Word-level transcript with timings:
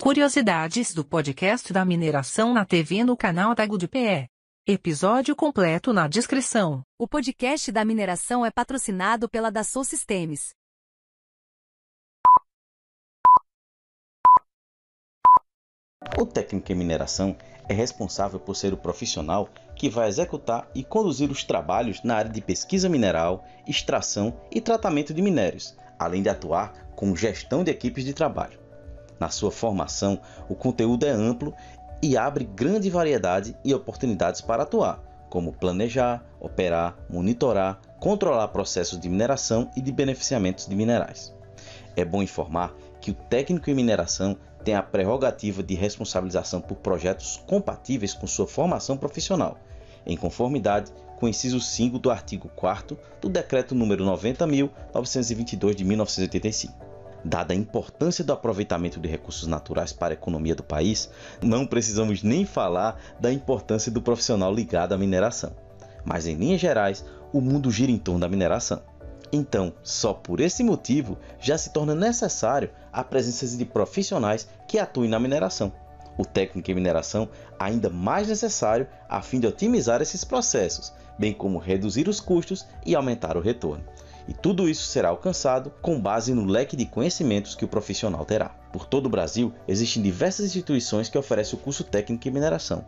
Curiosidades 0.00 0.94
do 0.94 1.04
podcast 1.04 1.74
da 1.74 1.84
mineração 1.84 2.54
na 2.54 2.64
TV 2.64 3.04
no 3.04 3.14
canal 3.14 3.54
da 3.54 3.66
GudPE. 3.66 4.30
Episódio 4.66 5.36
completo 5.36 5.92
na 5.92 6.08
descrição. 6.08 6.82
O 6.98 7.06
podcast 7.06 7.70
da 7.70 7.84
mineração 7.84 8.44
é 8.44 8.50
patrocinado 8.50 9.28
pela 9.28 9.50
Dassault 9.50 9.86
Systems. 9.86 10.54
O 16.18 16.24
técnico 16.24 16.72
em 16.72 16.76
mineração 16.76 17.36
é 17.68 17.74
responsável 17.74 18.40
por 18.40 18.56
ser 18.56 18.72
o 18.72 18.78
profissional 18.78 19.50
que 19.76 19.90
vai 19.90 20.08
executar 20.08 20.70
e 20.74 20.82
conduzir 20.82 21.30
os 21.30 21.44
trabalhos 21.44 22.02
na 22.02 22.16
área 22.16 22.30
de 22.30 22.40
pesquisa 22.40 22.88
mineral, 22.88 23.44
extração 23.68 24.40
e 24.50 24.62
tratamento 24.62 25.12
de 25.12 25.20
minérios, 25.20 25.76
além 25.98 26.22
de 26.22 26.30
atuar 26.30 26.72
com 26.96 27.14
gestão 27.14 27.62
de 27.62 27.70
equipes 27.70 28.02
de 28.02 28.14
trabalho. 28.14 28.59
Na 29.20 29.28
sua 29.28 29.50
formação, 29.50 30.18
o 30.48 30.54
conteúdo 30.54 31.04
é 31.04 31.10
amplo 31.10 31.54
e 32.02 32.16
abre 32.16 32.44
grande 32.44 32.88
variedade 32.88 33.54
e 33.62 33.74
oportunidades 33.74 34.40
para 34.40 34.62
atuar, 34.62 34.98
como 35.28 35.52
planejar, 35.52 36.24
operar, 36.40 36.96
monitorar, 37.08 37.78
controlar 38.00 38.48
processos 38.48 38.98
de 38.98 39.10
mineração 39.10 39.70
e 39.76 39.82
de 39.82 39.92
beneficiamentos 39.92 40.66
de 40.66 40.74
minerais. 40.74 41.34
É 41.94 42.02
bom 42.02 42.22
informar 42.22 42.74
que 42.98 43.10
o 43.10 43.14
técnico 43.14 43.68
em 43.68 43.74
mineração 43.74 44.38
tem 44.64 44.74
a 44.74 44.82
prerrogativa 44.82 45.62
de 45.62 45.74
responsabilização 45.74 46.60
por 46.60 46.76
projetos 46.76 47.42
compatíveis 47.46 48.14
com 48.14 48.26
sua 48.26 48.46
formação 48.46 48.96
profissional, 48.96 49.58
em 50.06 50.16
conformidade 50.16 50.90
com 51.18 51.26
o 51.26 51.28
inciso 51.28 51.60
5 51.60 51.98
do 51.98 52.10
artigo 52.10 52.48
4 52.56 52.98
do 53.20 53.28
Decreto 53.28 53.74
nº 53.74 53.96
90.922 54.82 55.74
de 55.74 55.84
1985. 55.84 56.89
Dada 57.24 57.52
a 57.52 57.56
importância 57.56 58.24
do 58.24 58.32
aproveitamento 58.32 58.98
de 58.98 59.08
recursos 59.08 59.46
naturais 59.46 59.92
para 59.92 60.12
a 60.12 60.16
economia 60.16 60.54
do 60.54 60.62
país, 60.62 61.10
não 61.42 61.66
precisamos 61.66 62.22
nem 62.22 62.46
falar 62.46 63.00
da 63.20 63.32
importância 63.32 63.92
do 63.92 64.00
profissional 64.00 64.52
ligado 64.52 64.94
à 64.94 64.98
mineração. 64.98 65.52
Mas, 66.04 66.26
em 66.26 66.34
linhas 66.34 66.60
gerais, 66.60 67.04
o 67.32 67.40
mundo 67.40 67.70
gira 67.70 67.92
em 67.92 67.98
torno 67.98 68.20
da 68.20 68.28
mineração. 68.28 68.82
Então, 69.32 69.72
só 69.82 70.12
por 70.12 70.40
esse 70.40 70.64
motivo, 70.64 71.16
já 71.38 71.56
se 71.56 71.72
torna 71.72 71.94
necessário 71.94 72.70
a 72.92 73.04
presença 73.04 73.46
de 73.56 73.64
profissionais 73.64 74.48
que 74.66 74.78
atuem 74.78 75.10
na 75.10 75.20
mineração. 75.20 75.72
O 76.18 76.24
técnico 76.24 76.70
em 76.70 76.74
mineração 76.74 77.28
ainda 77.58 77.88
mais 77.88 78.28
necessário 78.28 78.88
a 79.08 79.22
fim 79.22 79.38
de 79.38 79.46
otimizar 79.46 80.02
esses 80.02 80.24
processos, 80.24 80.92
bem 81.18 81.32
como 81.32 81.58
reduzir 81.58 82.08
os 82.08 82.18
custos 82.18 82.66
e 82.84 82.94
aumentar 82.94 83.36
o 83.36 83.40
retorno. 83.40 83.84
E 84.30 84.32
tudo 84.32 84.68
isso 84.68 84.84
será 84.84 85.08
alcançado 85.08 85.72
com 85.82 86.00
base 86.00 86.32
no 86.32 86.44
leque 86.44 86.76
de 86.76 86.86
conhecimentos 86.86 87.56
que 87.56 87.64
o 87.64 87.68
profissional 87.68 88.24
terá. 88.24 88.50
Por 88.72 88.86
todo 88.86 89.06
o 89.06 89.10
Brasil, 89.10 89.52
existem 89.66 90.00
diversas 90.00 90.46
instituições 90.46 91.08
que 91.08 91.18
oferecem 91.18 91.58
o 91.58 91.62
curso 91.62 91.82
técnico 91.82 92.28
em 92.28 92.30
mineração. 92.30 92.84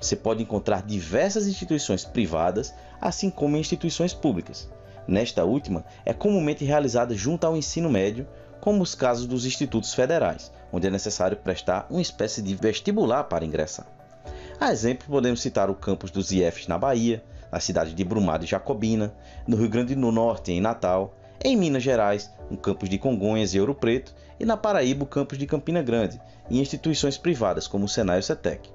Você 0.00 0.16
pode 0.16 0.42
encontrar 0.42 0.82
diversas 0.82 1.46
instituições 1.46 2.04
privadas, 2.04 2.74
assim 3.00 3.30
como 3.30 3.56
instituições 3.56 4.12
públicas. 4.12 4.68
Nesta 5.06 5.44
última, 5.44 5.84
é 6.04 6.12
comumente 6.12 6.64
realizada 6.64 7.14
junto 7.14 7.46
ao 7.46 7.56
ensino 7.56 7.88
médio, 7.88 8.26
como 8.60 8.82
os 8.82 8.92
casos 8.92 9.28
dos 9.28 9.46
institutos 9.46 9.94
federais, 9.94 10.50
onde 10.72 10.88
é 10.88 10.90
necessário 10.90 11.36
prestar 11.36 11.86
uma 11.88 12.02
espécie 12.02 12.42
de 12.42 12.56
vestibular 12.56 13.24
para 13.24 13.44
ingressar. 13.44 13.86
A 14.58 14.72
exemplo, 14.72 15.06
podemos 15.08 15.40
citar 15.40 15.70
o 15.70 15.74
campus 15.76 16.10
dos 16.10 16.32
IFs 16.32 16.66
na 16.66 16.76
Bahia, 16.76 17.22
na 17.50 17.60
cidade 17.60 17.94
de 17.94 18.04
Brumado 18.04 18.44
e 18.44 18.48
Jacobina, 18.48 19.14
no 19.46 19.56
Rio 19.56 19.68
Grande 19.68 19.94
do 19.94 20.12
Norte, 20.12 20.52
em 20.52 20.60
Natal, 20.60 21.16
em 21.42 21.56
Minas 21.56 21.82
Gerais, 21.82 22.30
no 22.50 22.56
campus 22.56 22.88
de 22.88 22.98
Congonhas 22.98 23.54
e 23.54 23.60
Ouro 23.60 23.74
Preto, 23.74 24.14
e 24.38 24.44
na 24.44 24.56
Paraíba, 24.56 25.04
o 25.04 25.06
campus 25.06 25.38
de 25.38 25.46
Campina 25.46 25.82
Grande, 25.82 26.20
e 26.48 26.60
instituições 26.60 27.16
privadas 27.16 27.66
como 27.66 27.84
o 27.84 27.88
Senai 27.88 28.18
e 28.18 28.20
o 28.20 28.22
CETEC. 28.22 28.70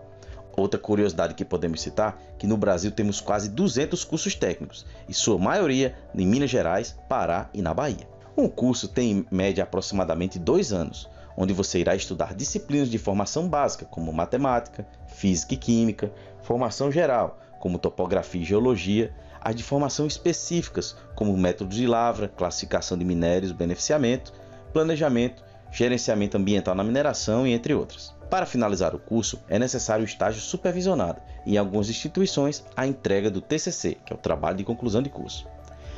Outra 0.58 0.80
curiosidade 0.80 1.34
que 1.34 1.44
podemos 1.44 1.81
citar 1.81 2.18
é 2.34 2.38
que 2.38 2.47
no 2.47 2.56
Brasil 2.56 2.91
temos 2.91 3.19
quase 3.19 3.50
200 3.50 4.03
cursos 4.03 4.35
técnicos, 4.35 4.85
e 5.08 5.14
sua 5.14 5.38
maioria 5.38 5.96
em 6.16 6.25
Minas 6.25 6.50
Gerais, 6.50 6.97
Pará 7.09 7.50
e 7.53 7.62
na 7.62 7.74
Bahia. 7.74 8.08
Um 8.38 8.47
curso 8.47 8.88
tem 8.88 9.12
em 9.12 9.25
média 9.30 9.64
aproximadamente 9.64 10.40
dois 10.40 10.74
anos, 10.74 11.09
onde 11.38 11.53
você 11.53 11.80
irá 11.80 11.96
estudar 11.96 12.34
disciplinas 12.34 12.90
de 12.90 12.97
formação 12.97 13.47
básica, 13.47 13.85
como 13.85 14.12
matemática, 14.14 14.88
física 15.08 15.53
e 15.53 15.58
química, 15.58 16.12
formação 16.41 16.91
geral, 16.91 17.40
como 17.66 17.80
topografia 17.80 18.44
e 18.44 18.46
geologia, 18.46 19.12
as 19.42 19.56
de 19.56 19.64
formação 19.64 20.06
específicas, 20.06 20.96
como 21.16 21.36
métodos 21.36 21.76
de 21.76 21.88
lavra, 21.88 22.28
classificação 22.28 22.96
de 22.96 23.03
minérios, 23.03 23.52
beneficiamento, 23.52 24.31
planejamento, 24.72 25.44
gerenciamento 25.72 26.38
ambiental 26.38 26.76
na 26.76 26.84
mineração 26.84 27.48
e 27.48 27.53
entre 27.53 27.74
outras. 27.74 28.14
Para 28.30 28.46
finalizar 28.46 28.94
o 28.94 29.00
curso, 29.00 29.42
é 29.50 29.58
necessário 29.58 30.03
o 30.03 30.08
estágio 30.08 30.42
supervisionado 30.42 31.20
e, 31.44 31.56
em 31.56 31.58
algumas 31.58 31.90
instituições, 31.90 32.64
a 32.78 32.86
entrega 32.86 33.31
do 33.31 33.42
TCC, 33.42 33.97
que 34.06 34.14
é 34.14 34.16
o 34.16 34.20
trabalho 34.20 34.58
de 34.58 34.64
conclusão 34.64 35.02
de 35.02 35.09
curso. 35.09 35.47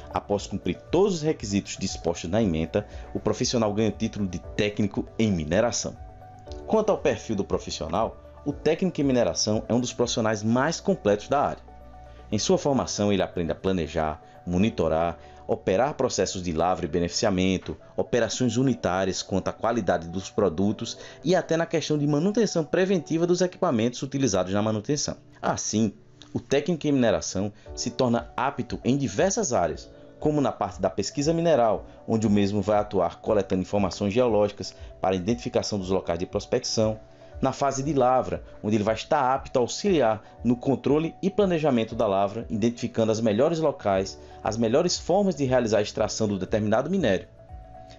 Após 0.09 0.47
cumprir 0.47 0.79
todos 0.89 1.15
os 1.15 1.21
requisitos 1.21 1.75
dispostos 1.77 2.29
na 2.29 2.41
ementa, 2.41 2.87
o 3.13 3.19
profissional 3.19 3.73
ganha 3.73 3.89
o 3.89 3.91
título 3.91 4.25
de 4.25 4.39
técnico 4.39 5.05
em 5.19 5.33
mineração. 5.33 5.97
Quanto 6.65 6.93
ao 6.93 6.97
perfil 6.97 7.35
do 7.35 7.43
profissional, 7.43 8.15
o 8.47 8.53
técnico 8.53 9.01
em 9.01 9.03
mineração 9.03 9.65
é 9.67 9.73
um 9.73 9.79
dos 9.81 9.91
profissionais 9.91 10.41
mais 10.41 10.79
completos 10.79 11.27
da 11.27 11.41
área. 11.41 11.61
Em 12.31 12.39
sua 12.39 12.57
formação, 12.57 13.11
ele 13.11 13.21
aprende 13.21 13.51
a 13.51 13.55
planejar, 13.55 14.21
monitorar, 14.45 15.19
operar 15.45 15.95
processos 15.95 16.41
de 16.41 16.53
lavra 16.53 16.85
e 16.85 16.87
beneficiamento, 16.87 17.75
operações 17.97 18.55
unitárias 18.55 19.21
quanto 19.21 19.49
à 19.49 19.51
qualidade 19.51 20.07
dos 20.07 20.29
produtos 20.29 20.97
e 21.25 21.35
até 21.35 21.57
na 21.57 21.65
questão 21.65 21.97
de 21.97 22.07
manutenção 22.07 22.63
preventiva 22.63 23.27
dos 23.27 23.41
equipamentos 23.41 24.01
utilizados 24.01 24.53
na 24.53 24.61
manutenção. 24.61 25.17
Assim, 25.41 25.91
o 26.33 26.39
técnico 26.39 26.87
em 26.87 26.93
mineração 26.93 27.51
se 27.75 27.91
torna 27.91 28.31
apto 28.37 28.79
em 28.85 28.95
diversas 28.95 29.51
áreas, 29.51 29.89
como 30.21 30.39
na 30.39 30.53
parte 30.53 30.79
da 30.79 30.89
pesquisa 30.89 31.33
mineral, 31.33 31.85
onde 32.07 32.25
o 32.25 32.29
mesmo 32.29 32.61
vai 32.61 32.79
atuar 32.79 33.19
coletando 33.19 33.63
informações 33.63 34.13
geológicas 34.13 34.73
para 35.01 35.17
identificação 35.17 35.77
dos 35.77 35.89
locais 35.89 36.17
de 36.17 36.25
prospecção, 36.25 36.97
na 37.41 37.51
fase 37.51 37.83
de 37.83 37.93
lavra, 37.93 38.43
onde 38.63 38.75
ele 38.75 38.83
vai 38.83 38.95
estar 38.95 39.33
apto 39.33 39.57
a 39.57 39.61
auxiliar 39.61 40.21
no 40.43 40.55
controle 40.55 41.15
e 41.21 41.29
planejamento 41.29 41.95
da 41.95 42.07
lavra, 42.07 42.45
identificando 42.49 43.11
as 43.11 43.21
melhores 43.21 43.59
locais, 43.59 44.19
as 44.43 44.57
melhores 44.57 44.97
formas 44.97 45.35
de 45.35 45.45
realizar 45.45 45.79
a 45.79 45.81
extração 45.81 46.27
do 46.27 46.39
determinado 46.39 46.89
minério. 46.89 47.27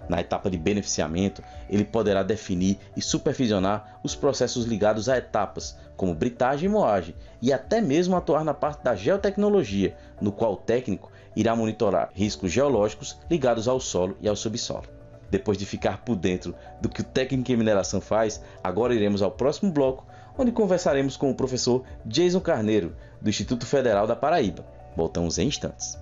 Na 0.09 0.21
etapa 0.21 0.50
de 0.50 0.56
beneficiamento, 0.56 1.43
ele 1.69 1.84
poderá 1.84 2.22
definir 2.22 2.78
e 2.97 3.03
supervisionar 3.03 4.00
os 4.03 4.15
processos 4.15 4.65
ligados 4.65 5.09
a 5.09 5.19
etapas, 5.19 5.76
como 5.97 6.15
britagem 6.15 6.69
e 6.69 6.72
moagem, 6.72 7.15
e 7.43 7.53
até 7.53 7.81
mesmo 7.81 8.16
atuar 8.16 8.44
na 8.44 8.55
parte 8.55 8.82
da 8.82 8.94
geotecnologia, 8.94 9.97
no 10.20 10.32
qual 10.32 10.55
o 10.55 10.56
técnico 10.56 11.12
irá 11.37 11.55
monitorar 11.55 12.10
riscos 12.15 12.50
geológicos 12.50 13.19
ligados 13.31 13.69
ao 13.69 13.78
solo 13.78 14.16
e 14.20 14.28
ao 14.28 14.37
subsolo. 14.37 14.98
Depois 15.31 15.59
de 15.59 15.66
ficar 15.66 16.05
por 16.05 16.16
dentro 16.16 16.55
do 16.81 16.89
que 16.89 17.00
o 17.00 17.05
técnico 17.05 17.53
em 17.53 17.56
mineração 17.56 18.00
faz, 18.00 18.43
agora 18.62 18.94
iremos 18.94 19.22
ao 19.22 19.31
próximo 19.31 19.71
bloco, 19.71 20.06
onde 20.37 20.53
conversaremos 20.53 21.16
com 21.16 21.31
o 21.31 21.34
professor 21.34 21.84
Jason 22.06 22.41
Carneiro, 22.41 22.97
do 23.21 23.28
Instituto 23.28 23.67
Federal 23.67 24.06
da 24.06 24.17
Paraíba. 24.17 24.65
Voltamos 24.97 25.38
em 25.38 25.49
instantes. 25.49 25.99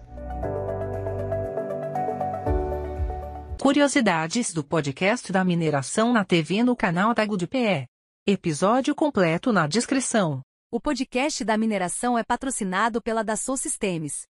Curiosidades 3.61 4.53
do 4.53 4.63
podcast 4.63 5.33
da 5.33 5.45
mineração 5.45 6.13
na 6.13 6.25
TV 6.25 6.63
no 6.63 6.77
canal 6.77 7.13
da 7.13 7.27
GudPE. 7.27 7.87
Episódio 8.25 8.95
completo 8.95 9.53
na 9.53 9.67
descrição. 9.67 10.41
O 10.71 10.81
podcast 10.81 11.45
da 11.45 11.57
mineração 11.57 12.19
é 12.19 12.23
patrocinado 12.23 13.01
pela 13.01 13.25
Dassault 13.25 13.61
Systems. 13.61 14.27